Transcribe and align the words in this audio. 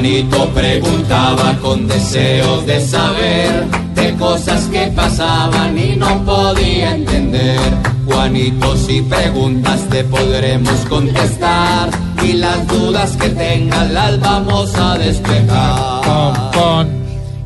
Juanito 0.00 0.48
preguntaba 0.54 1.58
con 1.60 1.86
deseos 1.86 2.64
de 2.64 2.80
saber 2.80 3.66
de 3.94 4.16
cosas 4.16 4.64
que 4.68 4.86
pasaban 4.96 5.76
y 5.76 5.94
no 5.94 6.24
podía 6.24 6.94
entender. 6.94 7.60
Juanito, 8.06 8.78
si 8.78 9.02
preguntas 9.02 9.86
te 9.90 10.02
podremos 10.04 10.72
contestar 10.88 11.90
y 12.24 12.32
las 12.32 12.66
dudas 12.66 13.14
que 13.18 13.28
tengas 13.28 13.90
las 13.90 14.18
vamos 14.20 14.74
a 14.74 14.96
despejar. 14.96 16.86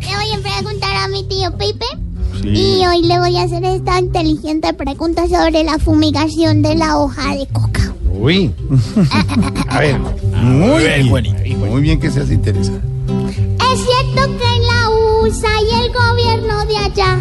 Le 0.00 0.14
voy 0.14 0.32
a 0.32 0.40
preguntar 0.40 0.94
a 0.94 1.08
mi 1.08 1.24
tío 1.24 1.50
Pipe. 1.58 1.86
Y 2.44 2.86
hoy 2.86 3.02
le 3.02 3.18
voy 3.18 3.36
a 3.36 3.42
hacer 3.42 3.64
esta 3.64 3.98
inteligente 3.98 4.72
pregunta 4.74 5.26
sobre 5.26 5.64
la 5.64 5.80
fumigación 5.80 6.62
de 6.62 6.76
la 6.76 6.98
hoja 6.98 7.34
de 7.34 7.48
coca. 7.48 7.93
Uy. 8.18 8.54
A 9.68 9.80
ver, 9.80 9.98
muy 9.98 10.84
bien, 10.84 11.58
muy 11.58 11.82
bien 11.82 12.00
que 12.00 12.10
seas 12.10 12.30
interesante. 12.30 12.86
Es 13.08 13.80
cierto 13.80 14.38
que 14.38 14.56
en 14.56 14.66
la 14.66 14.90
USA 15.22 15.48
y 15.60 15.84
el 15.84 15.92
gobierno 15.92 16.66
de 16.66 16.76
allá 16.78 17.18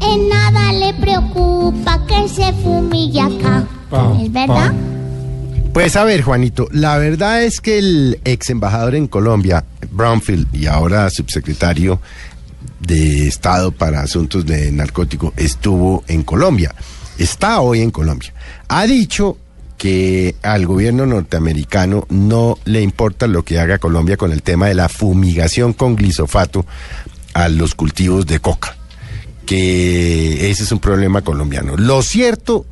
en 0.00 0.28
nada 0.28 0.72
le 0.72 0.94
preocupa 0.94 2.06
que 2.06 2.28
se 2.28 2.52
fumigue 2.54 3.20
acá. 3.20 3.66
¿Es 4.20 4.32
verdad? 4.32 4.72
Pues 5.72 5.96
a 5.96 6.04
ver, 6.04 6.22
Juanito, 6.22 6.68
la 6.72 6.98
verdad 6.98 7.42
es 7.42 7.60
que 7.60 7.78
el 7.78 8.20
ex 8.24 8.50
embajador 8.50 8.94
en 8.94 9.06
Colombia, 9.06 9.64
Brownfield, 9.90 10.54
y 10.54 10.66
ahora 10.66 11.08
subsecretario 11.10 12.00
de 12.80 13.28
Estado 13.28 13.70
para 13.70 14.00
Asuntos 14.00 14.46
de 14.46 14.72
Narcóticos, 14.72 15.32
estuvo 15.36 16.04
en 16.08 16.22
Colombia. 16.22 16.74
Está 17.18 17.60
hoy 17.60 17.80
en 17.80 17.90
Colombia. 17.90 18.32
Ha 18.68 18.86
dicho 18.86 19.36
que 19.78 20.34
al 20.42 20.66
gobierno 20.66 21.06
norteamericano 21.06 22.04
no 22.10 22.58
le 22.64 22.82
importa 22.82 23.26
lo 23.28 23.44
que 23.44 23.58
haga 23.58 23.78
Colombia 23.78 24.16
con 24.16 24.32
el 24.32 24.42
tema 24.42 24.66
de 24.66 24.74
la 24.74 24.88
fumigación 24.88 25.72
con 25.72 25.96
glisofato 25.96 26.66
a 27.32 27.48
los 27.48 27.74
cultivos 27.74 28.26
de 28.26 28.40
coca, 28.40 28.76
que 29.46 30.50
ese 30.50 30.64
es 30.64 30.72
un 30.72 30.80
problema 30.80 31.22
colombiano. 31.22 31.76
Lo 31.76 32.02
cierto 32.02 32.66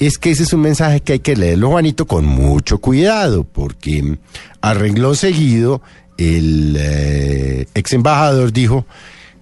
es 0.00 0.18
que 0.18 0.32
ese 0.32 0.42
es 0.42 0.52
un 0.52 0.62
mensaje 0.62 1.00
que 1.00 1.14
hay 1.14 1.18
que 1.20 1.36
leerlo, 1.36 1.70
Juanito, 1.70 2.06
con 2.06 2.26
mucho 2.26 2.78
cuidado, 2.78 3.44
porque 3.44 4.18
a 4.60 4.74
renglón 4.74 5.14
seguido 5.14 5.82
el 6.18 6.76
eh, 6.78 7.66
ex 7.74 7.92
embajador 7.92 8.52
dijo, 8.52 8.86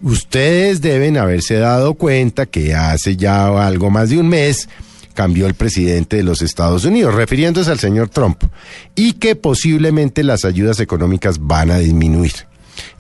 ustedes 0.02 0.80
deben 0.80 1.16
haberse 1.16 1.54
dado 1.54 1.94
cuenta 1.94 2.46
que 2.46 2.74
hace 2.74 3.16
ya 3.16 3.66
algo 3.66 3.90
más 3.90 4.10
de 4.10 4.18
un 4.18 4.28
mes, 4.28 4.68
cambió 5.18 5.48
el 5.48 5.54
presidente 5.54 6.14
de 6.14 6.22
los 6.22 6.42
Estados 6.42 6.84
Unidos, 6.84 7.12
refiriéndose 7.12 7.72
al 7.72 7.80
señor 7.80 8.08
Trump, 8.08 8.44
y 8.94 9.14
que 9.14 9.34
posiblemente 9.34 10.22
las 10.22 10.44
ayudas 10.44 10.78
económicas 10.78 11.40
van 11.40 11.72
a 11.72 11.78
disminuir. 11.78 12.34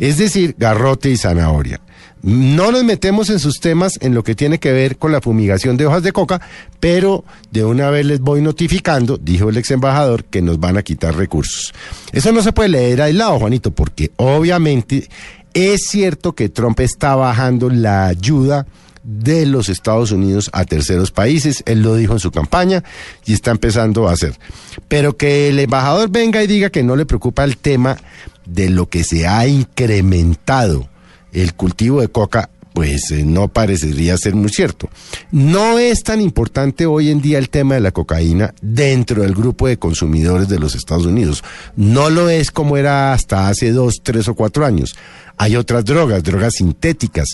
Es 0.00 0.18
decir, 0.18 0.56
garrote 0.58 1.10
y 1.10 1.16
zanahoria. 1.16 1.80
No 2.20 2.72
nos 2.72 2.82
metemos 2.82 3.30
en 3.30 3.38
sus 3.38 3.60
temas 3.60 4.00
en 4.00 4.16
lo 4.16 4.24
que 4.24 4.34
tiene 4.34 4.58
que 4.58 4.72
ver 4.72 4.98
con 4.98 5.12
la 5.12 5.20
fumigación 5.20 5.76
de 5.76 5.86
hojas 5.86 6.02
de 6.02 6.10
coca, 6.10 6.40
pero 6.80 7.24
de 7.52 7.64
una 7.64 7.88
vez 7.88 8.04
les 8.04 8.18
voy 8.18 8.42
notificando, 8.42 9.16
dijo 9.16 9.48
el 9.50 9.56
ex 9.56 9.70
embajador, 9.70 10.24
que 10.24 10.42
nos 10.42 10.58
van 10.58 10.76
a 10.76 10.82
quitar 10.82 11.14
recursos. 11.14 11.72
Eso 12.10 12.32
no 12.32 12.42
se 12.42 12.52
puede 12.52 12.70
leer 12.70 13.00
aislado, 13.00 13.38
Juanito, 13.38 13.70
porque 13.70 14.10
obviamente 14.16 15.08
es 15.54 15.82
cierto 15.88 16.34
que 16.34 16.48
Trump 16.48 16.80
está 16.80 17.14
bajando 17.14 17.70
la 17.70 18.08
ayuda 18.08 18.66
de 19.08 19.46
los 19.46 19.70
Estados 19.70 20.12
Unidos 20.12 20.50
a 20.52 20.64
terceros 20.64 21.10
países. 21.10 21.62
Él 21.66 21.80
lo 21.80 21.94
dijo 21.94 22.12
en 22.12 22.18
su 22.18 22.30
campaña 22.30 22.84
y 23.24 23.32
está 23.32 23.50
empezando 23.50 24.06
a 24.06 24.12
hacer. 24.12 24.38
Pero 24.86 25.16
que 25.16 25.48
el 25.48 25.58
embajador 25.58 26.10
venga 26.10 26.42
y 26.42 26.46
diga 26.46 26.68
que 26.68 26.82
no 26.82 26.94
le 26.94 27.06
preocupa 27.06 27.44
el 27.44 27.56
tema 27.56 27.96
de 28.44 28.68
lo 28.68 28.88
que 28.88 29.04
se 29.04 29.26
ha 29.26 29.46
incrementado 29.46 30.88
el 31.32 31.54
cultivo 31.54 32.00
de 32.00 32.08
coca, 32.08 32.50
pues 32.78 33.10
eh, 33.10 33.24
no 33.24 33.48
parecería 33.48 34.16
ser 34.16 34.36
muy 34.36 34.50
cierto. 34.50 34.88
No 35.32 35.80
es 35.80 36.04
tan 36.04 36.20
importante 36.20 36.86
hoy 36.86 37.10
en 37.10 37.20
día 37.20 37.38
el 37.38 37.50
tema 37.50 37.74
de 37.74 37.80
la 37.80 37.90
cocaína 37.90 38.54
dentro 38.62 39.22
del 39.22 39.34
grupo 39.34 39.66
de 39.66 39.80
consumidores 39.80 40.46
de 40.48 40.60
los 40.60 40.76
Estados 40.76 41.04
Unidos. 41.04 41.42
No 41.74 42.08
lo 42.08 42.30
es 42.30 42.52
como 42.52 42.76
era 42.76 43.12
hasta 43.12 43.48
hace 43.48 43.72
dos, 43.72 43.96
tres 44.04 44.28
o 44.28 44.36
cuatro 44.36 44.64
años. 44.64 44.94
Hay 45.38 45.56
otras 45.56 45.84
drogas, 45.84 46.22
drogas 46.22 46.54
sintéticas 46.54 47.26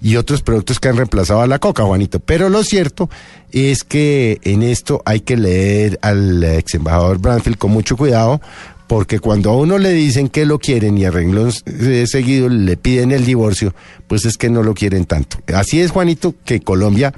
y 0.00 0.16
otros 0.16 0.40
productos 0.40 0.80
que 0.80 0.88
han 0.88 0.96
reemplazado 0.96 1.42
a 1.42 1.46
la 1.46 1.58
coca, 1.58 1.84
Juanito. 1.84 2.18
Pero 2.18 2.48
lo 2.48 2.64
cierto 2.64 3.10
es 3.52 3.84
que 3.84 4.40
en 4.44 4.62
esto 4.62 5.02
hay 5.04 5.20
que 5.20 5.36
leer 5.36 5.98
al 6.00 6.42
ex 6.42 6.74
embajador 6.74 7.18
Branfield 7.18 7.58
con 7.58 7.70
mucho 7.70 7.98
cuidado, 7.98 8.40
porque 8.86 9.18
cuando 9.18 9.50
a 9.50 9.56
uno 9.56 9.78
le 9.78 9.92
dicen 9.92 10.28
que 10.28 10.46
lo 10.46 10.58
quieren 10.58 10.96
y 10.98 11.04
a 11.04 11.10
renglón 11.10 11.52
eh, 11.66 12.06
seguido 12.06 12.48
le 12.48 12.76
piden 12.76 13.12
el 13.12 13.24
divorcio, 13.24 13.74
pues 14.06 14.24
es 14.24 14.36
que 14.36 14.50
no 14.50 14.62
lo 14.62 14.74
quieren 14.74 15.04
tanto. 15.04 15.38
Así 15.54 15.80
es, 15.80 15.90
Juanito, 15.90 16.34
que 16.44 16.60
Colombia 16.60 17.12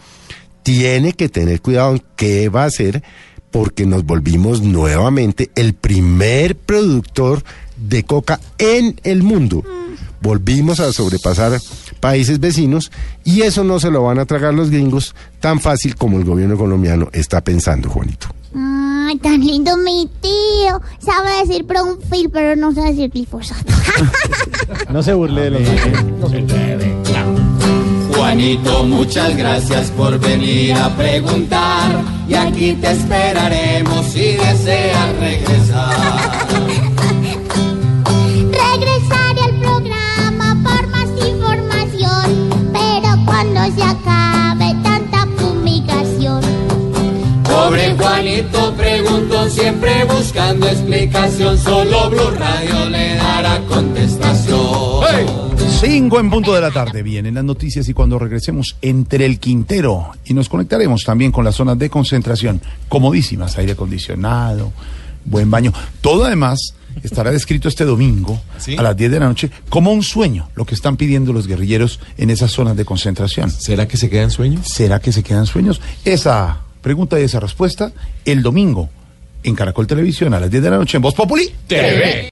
tiene 0.62 1.12
que 1.12 1.29
tener 1.29 1.61
cuidado 1.61 1.93
en 1.93 2.03
qué 2.17 2.49
va 2.49 2.65
a 2.65 2.67
hacer, 2.67 3.03
porque 3.51 3.87
nos 3.87 4.05
volvimos 4.05 4.62
nuevamente 4.62 5.51
el 5.55 5.75
primer 5.75 6.56
productor 6.56 7.43
de 7.77 8.03
coca 8.03 8.41
en 8.59 9.00
el 9.05 9.23
mundo. 9.23 9.65
Volvimos 10.21 10.81
a 10.81 10.93
sobrepasar 10.93 11.61
países 12.00 12.41
vecinos 12.41 12.91
y 13.25 13.43
eso 13.43 13.62
no 13.62 13.79
se 13.79 13.91
lo 13.91 14.03
van 14.03 14.19
a 14.19 14.27
tragar 14.27 14.53
los 14.53 14.71
gringos 14.71 15.15
tan 15.41 15.61
fácil 15.61 15.97
como 15.97 16.19
el 16.19 16.25
gobierno 16.25 16.56
colombiano 16.56 17.09
está 17.12 17.41
pensando, 17.43 17.89
Juanito. 17.89 18.29
Ay, 19.09 19.17
tan 19.17 19.41
lindo 19.41 19.75
mi 19.79 20.07
tío. 20.21 20.83
Sabe 20.99 21.39
decir 21.41 21.63
Brownfield, 21.65 22.31
pero 22.31 22.57
no 22.57 22.75
sabe 22.75 22.91
decir 22.91 23.11
glifosato. 23.11 23.73
No 24.91 25.03
se 25.03 25.15
burle 25.15 25.51
de 25.51 25.51
los 25.51 25.63
Juanito, 28.15 28.85
muchas 28.85 29.35
gracias 29.35 29.91
por 29.93 30.19
venir 30.19 30.75
a 30.75 30.95
preguntar 30.95 32.03
y 32.29 32.35
aquí 32.35 32.73
te 32.75 32.91
esperaremos 32.91 34.05
si 34.07 34.37
deseas 34.37 35.17
regresar. 35.19 35.97
Regresaré 38.51 39.41
al 39.43 39.61
programa 39.61 40.57
por 40.63 40.87
más 40.89 41.09
información, 41.27 42.51
pero 42.73 43.25
cuando 43.25 43.61
se 43.75 43.83
acabe 43.83 44.75
tanta 44.83 45.27
fumigación. 45.39 46.43
Pobre 47.45 47.95
Juanito 47.97 48.68
preguntó 49.03 49.49
siempre 49.49 50.05
buscando 50.05 50.67
explicación, 50.67 51.57
solo 51.59 52.11
Blue 52.11 52.31
Radio 52.37 52.89
le 52.89 53.15
dará 53.15 53.61
contestación. 53.69 54.59
Cinco 55.81 56.19
en 56.19 56.31
punto 56.31 56.53
de 56.53 56.61
la 56.61 56.71
tarde. 56.73 57.03
Vienen 57.03 57.35
las 57.35 57.45
noticias 57.45 57.89
y 57.89 57.95
cuando 57.95 58.19
regresemos 58.19 58.77
entre 58.83 59.25
el 59.25 59.39
Quintero 59.39 60.11
y 60.25 60.35
nos 60.35 60.49
conectaremos 60.49 61.05
también 61.05 61.31
con 61.31 61.45
las 61.45 61.55
zonas 61.55 61.79
de 61.79 61.89
concentración, 61.89 62.61
comodísimas, 62.89 63.57
aire 63.59 63.73
acondicionado, 63.73 64.73
buen 65.25 65.49
baño. 65.51 65.73
Todo 66.01 66.25
además 66.25 66.75
estará 67.03 67.31
descrito 67.31 67.69
este 67.69 67.85
domingo 67.85 68.41
a 68.79 68.83
las 68.83 68.97
10 68.97 69.11
de 69.13 69.21
la 69.21 69.27
noche 69.27 69.51
como 69.69 69.93
un 69.93 70.03
sueño, 70.03 70.49
lo 70.57 70.65
que 70.65 70.75
están 70.75 70.97
pidiendo 70.97 71.33
los 71.33 71.47
guerrilleros 71.47 72.01
en 72.17 72.31
esas 72.31 72.51
zonas 72.51 72.77
de 72.77 72.85
concentración. 72.85 73.51
¿Será 73.51 73.87
que 73.87 73.97
se 73.97 74.11
quedan 74.11 74.33
sueños? 74.33 74.67
¿Será 74.67 74.99
que 74.99 75.13
se 75.13 75.23
quedan 75.23 75.47
sueños? 75.47 75.81
Esa 76.05 76.63
pregunta 76.88 77.21
y 77.21 77.25
esa 77.25 77.38
respuesta 77.38 77.93
el 78.25 78.43
domingo 78.43 78.88
en 79.43 79.54
Caracol 79.54 79.87
Televisión 79.87 80.32
a 80.32 80.41
las 80.41 80.50
10 80.50 80.62
de 80.62 80.71
la 80.71 80.78
noche 80.78 80.97
en 80.97 81.03
Voz 81.03 81.12
Populi 81.12 81.53
TV. 81.66 82.26